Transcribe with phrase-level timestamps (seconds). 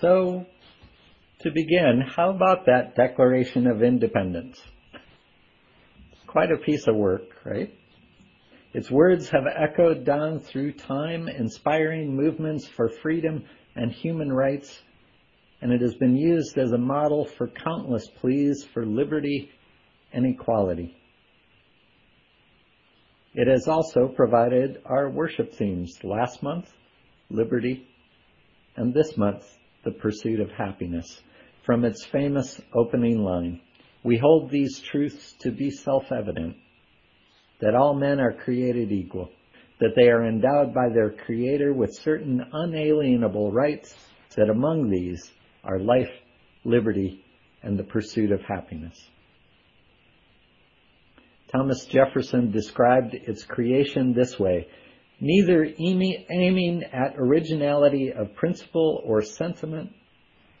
[0.00, 0.46] So,
[1.40, 4.58] to begin, how about that Declaration of Independence?
[4.94, 7.70] It's quite a piece of work, right?
[8.72, 13.44] Its words have echoed down through time, inspiring movements for freedom
[13.76, 14.80] and human rights,
[15.60, 19.50] and it has been used as a model for countless pleas for liberty
[20.14, 20.96] and equality.
[23.34, 26.72] It has also provided our worship themes last month,
[27.28, 27.86] liberty,
[28.76, 29.44] and this month,
[29.84, 31.22] the pursuit of happiness.
[31.64, 33.60] From its famous opening line,
[34.02, 36.56] we hold these truths to be self-evident
[37.60, 39.30] that all men are created equal,
[39.80, 43.94] that they are endowed by their Creator with certain unalienable rights,
[44.36, 45.30] that among these
[45.64, 46.10] are life,
[46.64, 47.24] liberty,
[47.62, 48.98] and the pursuit of happiness.
[51.52, 54.68] Thomas Jefferson described its creation this way,
[55.20, 59.90] neither aiming at originality of principle or sentiment,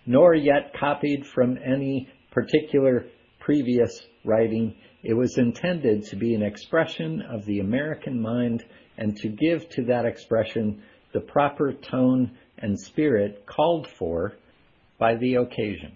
[0.06, 3.06] nor yet copied from any particular
[3.38, 8.64] previous writing, it was intended to be an expression of the American mind
[8.98, 10.82] and to give to that expression
[11.12, 14.34] the proper tone and spirit called for
[14.98, 15.92] by the occasion.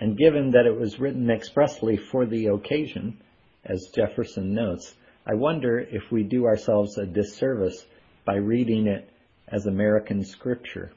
[0.00, 3.18] And given that it was written expressly for the occasion,
[3.64, 4.94] as Jefferson notes,
[5.30, 7.84] I wonder if we do ourselves a disservice
[8.24, 9.10] by reading it
[9.46, 10.90] as American scripture.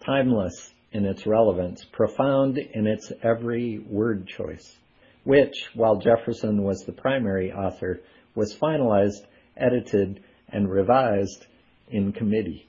[0.00, 4.78] Timeless, in its relevance, profound in its every word choice,
[5.24, 8.00] which, while Jefferson was the primary author,
[8.34, 9.26] was finalized,
[9.58, 11.46] edited, and revised
[11.90, 12.66] in committee.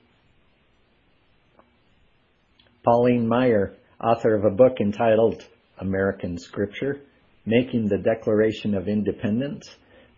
[2.83, 5.41] Pauline Maier, author of a book entitled
[5.79, 6.99] American Scripture,
[7.45, 9.69] Making the Declaration of Independence,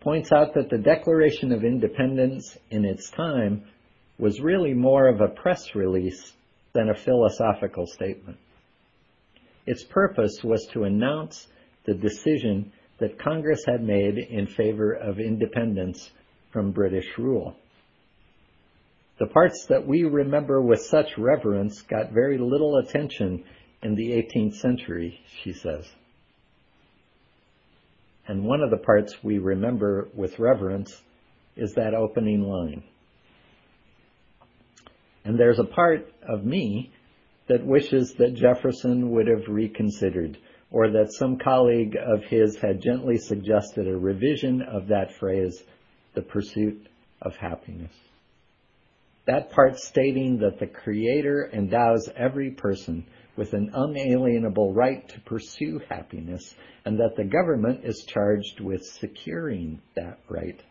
[0.06, 3.64] points out that the Declaration of Independence in its time
[4.20, 6.32] was really more of a press release
[6.74, 8.38] than a philosophical statement.
[9.66, 11.48] Its purpose was to announce
[11.86, 16.12] the decision that Congress had made in favor of independence
[16.52, 17.56] from British rule.
[19.18, 23.44] The parts that we remember with such reverence got very little attention
[23.82, 25.88] in the 18th century, she says.
[28.28, 31.02] And one of the parts we remember with reverence
[31.56, 32.84] is that opening line.
[35.24, 36.92] And there's a part of me
[37.48, 40.38] that wishes that Jefferson would have reconsidered,
[40.72, 45.64] or that some colleague of his had gently suggested a revision of that phrase,
[46.14, 46.88] the pursuit
[47.22, 47.94] of happiness.
[49.26, 53.06] That part stating that the Creator endows every person
[53.38, 59.82] with an unalienable right to pursue happiness, and that the government is charged with securing
[59.96, 60.62] that right.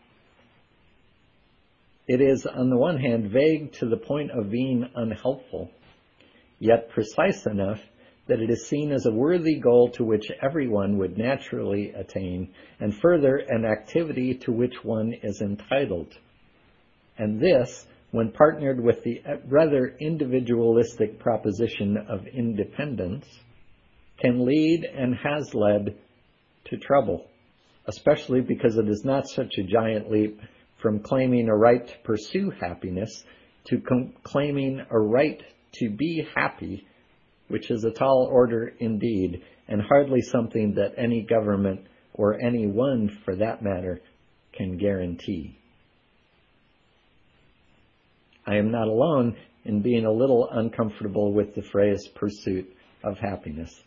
[2.07, 5.71] It is, on the one hand, vague to the point of being unhelpful,
[6.59, 7.81] yet precise enough
[8.27, 12.95] that it is seen as a worthy goal to which everyone would naturally attain, and
[12.95, 16.13] further, an activity to which one is entitled.
[17.17, 23.25] And this, when partnered with the rather individualistic proposition of independence,
[24.19, 25.97] can lead and has led
[26.63, 27.27] to trouble,
[27.87, 30.39] especially because it is not such a giant leap
[30.81, 33.25] from claiming a right to pursue happiness
[33.65, 35.43] to com- claiming a right
[35.73, 36.87] to be happy,
[37.49, 41.81] which is a tall order indeed, and hardly something that any government
[42.13, 43.99] or anyone for that matter
[44.53, 45.57] can guarantee.
[48.45, 52.71] I am not alone in being a little uncomfortable with the phrase pursuit
[53.03, 53.83] of happiness.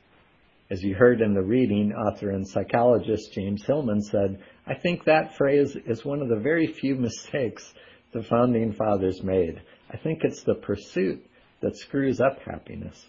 [0.71, 5.37] As you heard in the reading, author and psychologist James Hillman said, I think that
[5.37, 7.73] phrase is one of the very few mistakes
[8.13, 9.63] the founding fathers made.
[9.91, 11.25] I think it's the pursuit
[11.61, 13.07] that screws up happiness.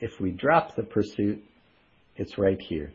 [0.00, 1.42] If we drop the pursuit,
[2.16, 2.92] it's right here.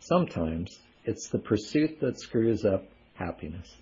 [0.00, 2.84] Sometimes it's the pursuit that screws up
[3.14, 3.74] happiness.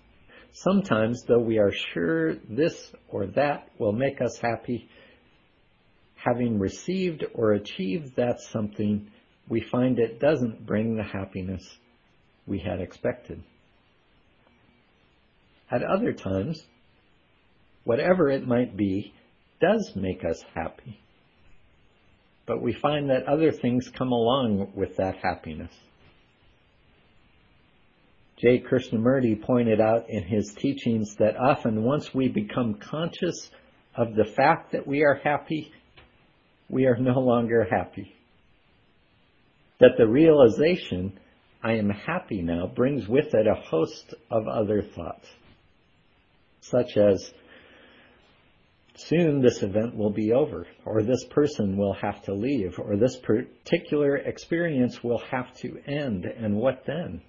[0.53, 4.89] Sometimes, though we are sure this or that will make us happy,
[6.15, 9.09] having received or achieved that something,
[9.47, 11.63] we find it doesn't bring the happiness
[12.45, 13.43] we had expected.
[15.71, 16.63] At other times,
[17.83, 19.13] whatever it might be,
[19.61, 20.99] does make us happy.
[22.45, 25.71] But we find that other things come along with that happiness.
[28.39, 28.61] J.
[28.61, 33.51] Krishnamurti pointed out in his teachings that often once we become conscious
[33.95, 35.73] of the fact that we are happy,
[36.69, 38.15] we are no longer happy.
[39.79, 41.19] That the realization,
[41.61, 45.27] I am happy now, brings with it a host of other thoughts.
[46.61, 47.33] such as
[48.95, 53.17] soon this event will be over, or this person will have to leave, or this
[53.17, 57.21] particular experience will have to end, and what then?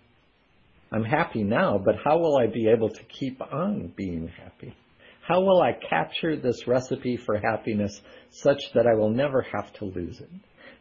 [0.93, 4.75] I'm happy now, but how will I be able to keep on being happy?
[5.23, 8.01] How will I capture this recipe for happiness
[8.31, 10.31] such that I will never have to lose it?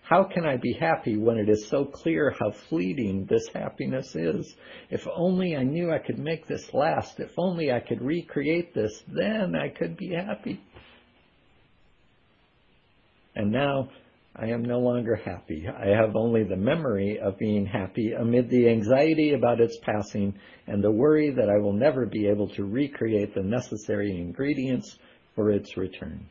[0.01, 4.56] How can I be happy when it is so clear how fleeting this happiness is?
[4.89, 7.19] If only I knew I could make this last.
[7.19, 10.61] If only I could recreate this, then I could be happy.
[13.35, 13.89] And now
[14.41, 15.68] I am no longer happy.
[15.68, 20.33] I have only the memory of being happy amid the anxiety about its passing
[20.65, 24.97] and the worry that I will never be able to recreate the necessary ingredients
[25.36, 26.25] for its return.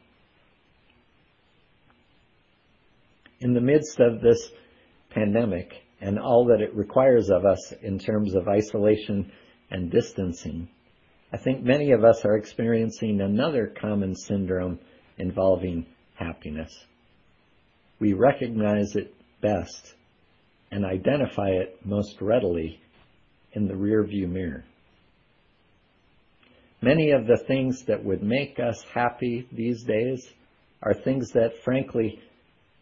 [3.40, 4.52] In the midst of this
[5.10, 9.30] pandemic and all that it requires of us in terms of isolation
[9.70, 10.70] and distancing,
[11.30, 14.78] I think many of us are experiencing another common syndrome
[15.18, 15.84] involving
[16.14, 16.86] happiness
[18.00, 19.94] we recognize it best
[20.70, 22.80] and identify it most readily
[23.52, 24.64] in the rearview mirror.
[26.80, 30.32] Many of the things that would make us happy these days
[30.82, 32.20] are things that, frankly,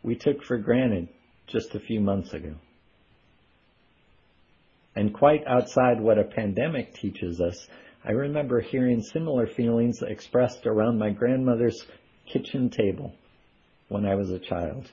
[0.02, 1.08] we took for granted
[1.46, 2.54] just a few months ago.
[4.94, 7.68] And quite outside what a pandemic teaches us,
[8.04, 11.86] I remember hearing similar feelings expressed around my grandmother's
[12.30, 13.14] kitchen table
[13.88, 14.90] when I was a child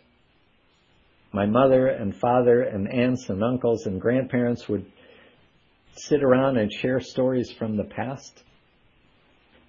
[1.34, 4.86] my mother and father and aunts and uncles and grandparents would
[5.96, 8.44] sit around and share stories from the past,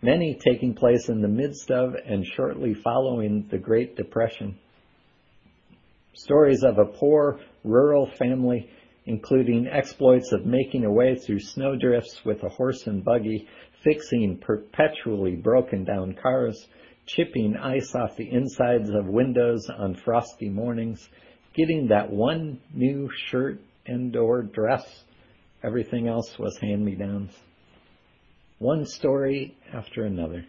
[0.02, 4.58] many taking place in the midst of and shortly following the Great Depression.
[6.12, 8.68] Stories of a poor rural family,
[9.06, 13.48] including exploits of making a way through snowdrifts with a horse and buggy,
[13.82, 16.68] fixing perpetually broken down cars,
[17.06, 21.08] chipping ice off the insides of windows on frosty mornings,
[21.54, 24.84] getting that one new shirt and or dress.
[25.62, 27.32] Everything else was hand-me-downs.
[28.58, 30.44] One story after another.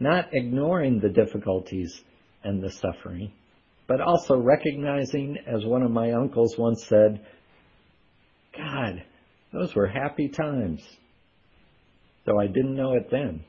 [0.00, 2.02] Not ignoring the difficulties
[2.44, 3.32] and the suffering,
[3.86, 7.24] but also recognizing, as one of my uncles once said,
[8.56, 9.02] God,
[9.52, 10.82] those were happy times.
[12.26, 13.44] Though I didn't know it then.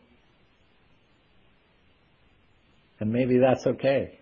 [3.00, 4.19] And maybe that's okay.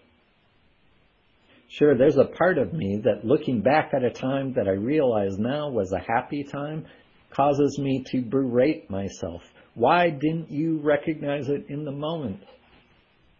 [1.70, 5.38] Sure, there's a part of me that looking back at a time that I realize
[5.38, 6.86] now was a happy time
[7.30, 9.42] causes me to berate myself.
[9.76, 12.40] Why didn't you recognize it in the moment?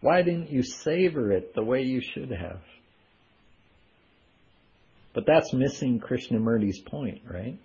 [0.00, 2.60] Why didn't you savor it the way you should have?
[5.14, 7.58] But that's missing Krishnamurti's point, right?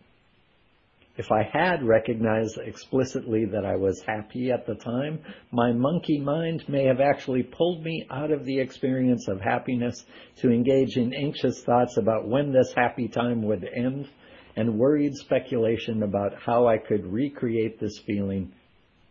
[1.15, 5.19] If I had recognized explicitly that I was happy at the time,
[5.51, 10.05] my monkey mind may have actually pulled me out of the experience of happiness
[10.37, 14.09] to engage in anxious thoughts about when this happy time would end
[14.55, 18.51] and worried speculation about how I could recreate this feeling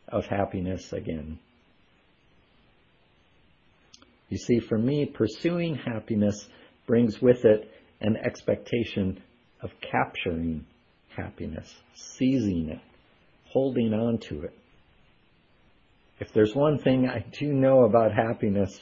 [0.08, 1.38] of happiness again.
[4.28, 6.48] You see, for me, pursuing happiness
[6.86, 7.70] brings with it
[8.00, 9.22] an expectation
[9.60, 10.66] of capturing
[11.16, 12.80] happiness, seizing it,
[13.46, 14.54] holding on to it.
[16.20, 18.80] If there's one thing I do know about happiness,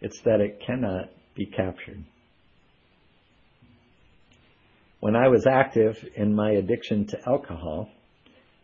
[0.00, 2.04] it's that it cannot be captured.
[5.00, 7.90] When I was active in my addiction to alcohol,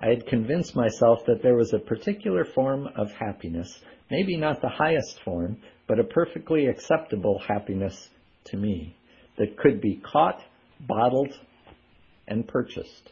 [0.00, 3.78] I had convinced myself that there was a particular form of happiness,
[4.10, 8.08] maybe not the highest form, but a perfectly acceptable happiness
[8.44, 8.96] to me,
[9.36, 10.40] that could be caught,
[10.80, 11.38] bottled,
[12.30, 13.10] and purchased.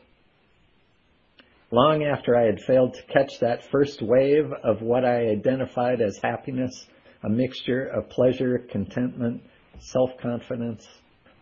[1.70, 6.18] Long after I had failed to catch that first wave of what I identified as
[6.22, 6.86] happiness,
[7.22, 9.42] a mixture of pleasure, contentment,
[9.78, 10.88] self-confidence,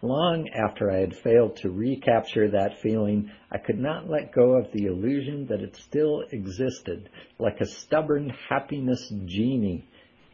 [0.02, 4.73] long after I had failed to recapture that feeling, I could not let go of
[4.73, 9.85] the illusion that it still existed, like a stubborn happiness genie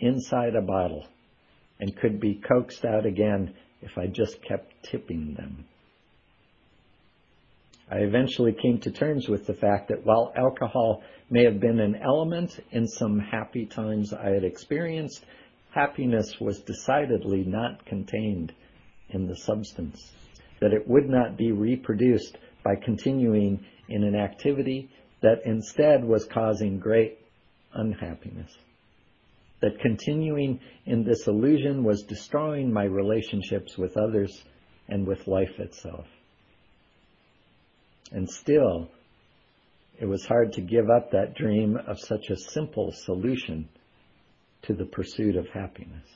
[0.00, 1.06] inside a bottle,
[1.80, 5.66] and could be coaxed out again if I just kept tipping them.
[7.92, 11.94] I eventually came to terms with the fact that while alcohol may have been an
[11.96, 15.26] element in some happy times I had experienced,
[15.72, 18.54] happiness was decidedly not contained
[19.10, 20.10] in the substance,
[20.60, 24.88] that it would not be reproduced by continuing in an activity
[25.20, 27.18] that instead was causing great
[27.74, 28.56] unhappiness.
[29.60, 34.44] That continuing in this illusion was destroying my relationships with others
[34.88, 36.06] and with life itself.
[38.12, 38.88] And still,
[39.98, 43.68] it was hard to give up that dream of such a simple solution
[44.62, 46.06] to the pursuit of happiness.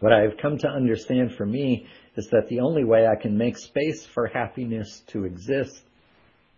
[0.00, 3.38] What I have come to understand for me is that the only way I can
[3.38, 5.80] make space for happiness to exist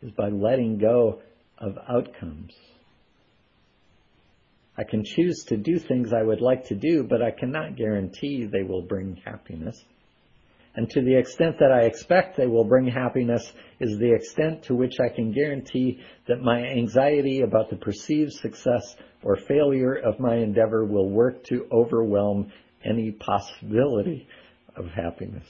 [0.02, 1.20] is by letting go
[1.58, 2.54] of outcomes.
[4.76, 8.44] I can choose to do things I would like to do, but I cannot guarantee
[8.44, 9.84] they will bring happiness.
[10.76, 14.74] And to the extent that I expect they will bring happiness is the extent to
[14.74, 20.36] which I can guarantee that my anxiety about the perceived success or failure of my
[20.36, 22.50] endeavor will work to overwhelm
[22.84, 24.26] any possibility
[24.76, 25.46] of happiness.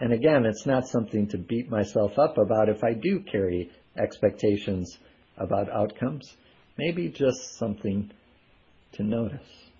[0.00, 4.98] And again, it's not something to beat myself up about if I do carry expectations
[5.38, 6.36] about outcomes.
[6.76, 8.10] Maybe just something
[8.92, 9.71] to notice.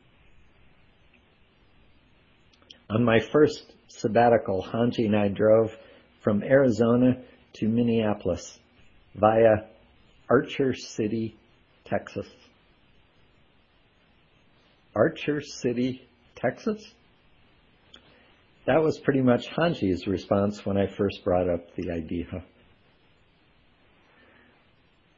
[2.94, 5.74] On my first sabbatical, Hanji and I drove
[6.20, 7.22] from Arizona
[7.54, 8.58] to Minneapolis
[9.14, 9.64] via
[10.28, 11.34] Archer City,
[11.86, 12.28] Texas.
[14.94, 16.92] Archer City, Texas?
[18.66, 22.44] That was pretty much Hanji's response when I first brought up the idea.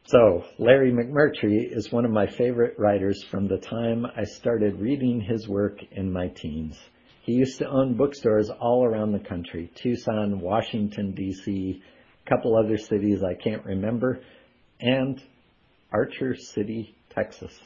[0.04, 5.20] So, Larry McMurtry is one of my favorite writers from the time I started reading
[5.20, 6.78] his work in my teens.
[7.24, 11.82] He used to own bookstores all around the country Tucson, Washington, D.C.,
[12.26, 14.20] a couple other cities I can't remember,
[14.78, 15.22] and
[15.90, 17.58] Archer City, Texas.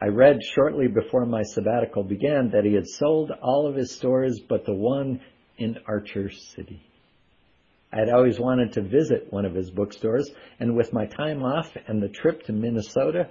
[0.00, 4.40] I read shortly before my sabbatical began that he had sold all of his stores
[4.40, 5.20] but the one
[5.58, 6.80] in Archer City.
[7.92, 11.76] I had always wanted to visit one of his bookstores, and with my time off
[11.86, 13.28] and the trip to Minnesota,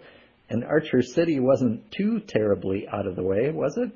[0.48, 3.92] and Archer City wasn't too terribly out of the way, was it?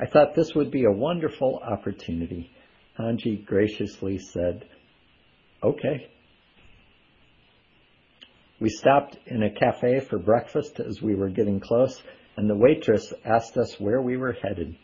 [0.00, 2.50] I thought this would be a wonderful opportunity.
[2.98, 4.64] Hanji graciously said,
[5.62, 6.08] okay.
[8.60, 12.00] We stopped in a cafe for breakfast as we were getting close,
[12.36, 14.76] and the waitress asked us where we were headed.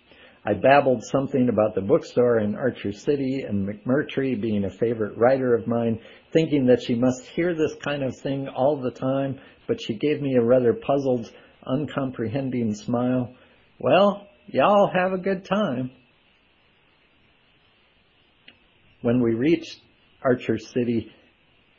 [0.44, 5.54] I babbled something about the bookstore in Archer City and McMurtry being a favorite writer
[5.54, 6.00] of mine,
[6.32, 10.20] thinking that she must hear this kind of thing all the time, but she gave
[10.20, 11.32] me a rather puzzled,
[11.66, 13.34] uncomprehending smile.
[13.78, 15.90] Well, Y'all have a good time.
[19.02, 19.80] When we reached
[20.22, 21.10] Archer City,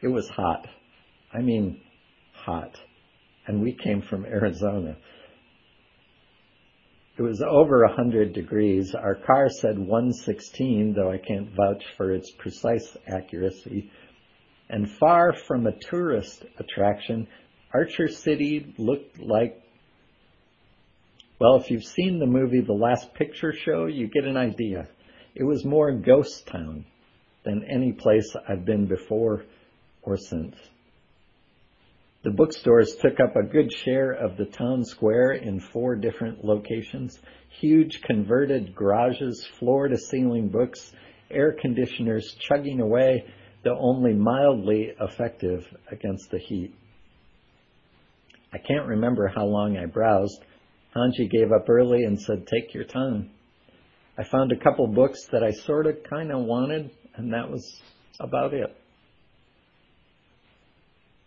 [0.01, 0.67] it was hot.
[1.33, 1.81] I mean,
[2.33, 2.77] hot.
[3.47, 4.97] And we came from Arizona.
[7.17, 8.93] It was over 100 degrees.
[8.93, 13.89] Our car said 116, though I can't vouch for its precise accuracy.
[14.69, 17.27] And far from a tourist attraction,
[17.73, 19.61] Archer City looked like
[21.39, 24.87] well, if you've seen the movie The Last Picture Show, you get an idea.
[25.35, 26.85] It was more ghost town
[27.43, 29.43] than any place I've been before
[30.01, 30.55] or since.
[32.23, 37.19] The bookstores took up a good share of the town square in four different locations.
[37.59, 40.93] Huge converted garages, floor to ceiling books,
[41.29, 43.25] air conditioners chugging away,
[43.63, 46.73] though only mildly effective against the heat.
[48.53, 50.45] I can't remember how long I browsed,
[50.95, 53.29] Hanji gave up early and said, take your time.
[54.17, 57.81] I found a couple books that I sort of kind of wanted, and that was
[58.19, 58.73] about it.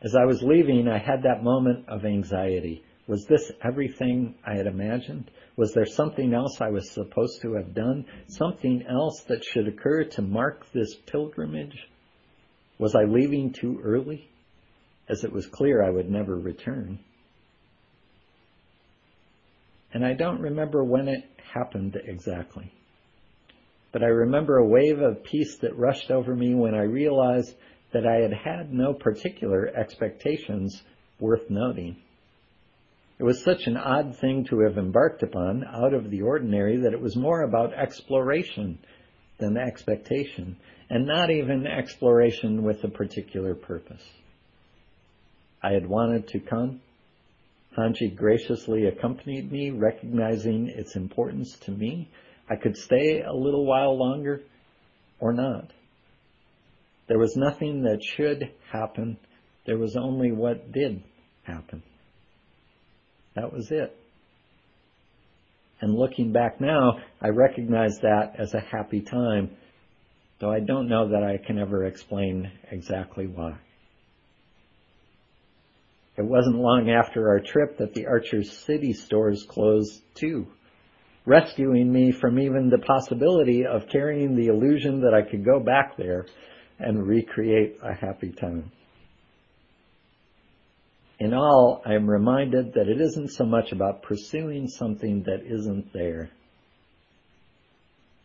[0.01, 2.83] As I was leaving, I had that moment of anxiety.
[3.09, 5.31] Was this everything I had imagined?
[5.57, 8.07] Was there something else I was supposed to have done?
[8.29, 11.77] Something else that should occur to mark this pilgrimage?
[12.79, 14.31] Was I leaving too early?
[15.09, 17.01] As it was clear I would never return
[19.93, 22.73] and I don't remember when it happened exactly.
[23.93, 27.55] But I remember a wave of peace that rushed over me when I realized
[27.93, 30.83] that I had had no particular expectations
[31.19, 31.97] worth noting.
[33.19, 36.93] It was such an odd thing to have embarked upon, out of the ordinary, that
[36.93, 38.79] it was more about exploration
[39.39, 40.57] than expectation,
[40.91, 44.05] and not even exploration with a particular purpose.
[45.63, 46.81] I had wanted to come,
[47.79, 52.11] Hanji graciously accompanied me, recognizing its importance to me.
[52.51, 54.43] I could stay a little while longer
[55.21, 55.71] or not.
[57.07, 59.17] There was nothing that should happen.
[59.67, 61.03] There was only what did
[61.45, 61.83] happen.
[63.35, 63.97] That was it.
[65.81, 69.51] And looking back now, I recognize that as a happy time,
[70.41, 73.59] though I don't know that I can ever explain exactly why.
[76.19, 80.49] It wasn't long after our trip that the Archer City stores closed too.
[81.29, 85.97] rescuing me from even the possibility of carrying the illusion that I could go back
[85.97, 86.25] there
[86.79, 88.73] and recreate a happy time.
[91.21, 95.93] In all, I am reminded that it isn't so much about pursuing something that isn't
[95.93, 96.31] there.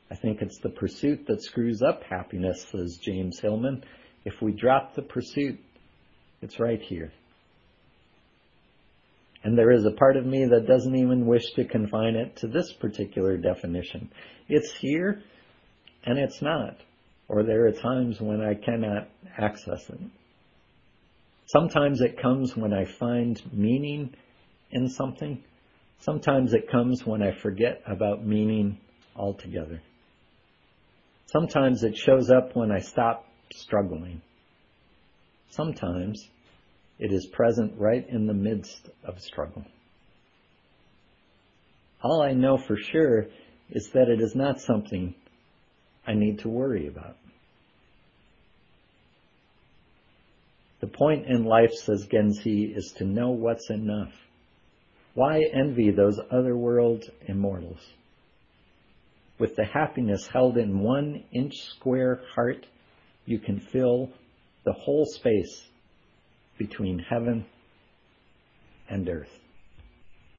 [0.10, 3.84] I think it's the pursuit that screws up happiness, says James Hillman.
[4.24, 5.60] If we drop the pursuit,
[6.42, 7.12] it's right here.
[9.44, 12.48] And there is a part of me that doesn't even wish to confine it to
[12.48, 14.10] this particular definition.
[14.48, 15.22] It's here
[16.06, 16.78] and it's not.
[17.28, 20.00] Or there are times when I cannot access it.
[21.48, 24.14] Sometimes it comes when I find meaning
[24.72, 25.44] in something.
[26.00, 28.78] Sometimes it comes when I forget about meaning
[29.16, 29.82] altogether.
[31.26, 34.22] Sometimes it shows up when I stop struggling.
[35.50, 36.28] Sometimes
[37.00, 39.66] it is present right in the midst of struggle.
[42.02, 43.28] All I know for sure
[43.70, 45.16] is that it is not something
[46.06, 47.16] I need to worry about.
[50.82, 54.12] The point in life, says Gensei, is to know what's enough.
[55.14, 57.80] Why envy those otherworld immortals?
[59.40, 62.66] With the happiness held in one inch square heart,
[63.26, 64.10] you can fill
[64.66, 65.70] the whole space
[66.58, 67.46] between heaven
[68.90, 69.28] and earth.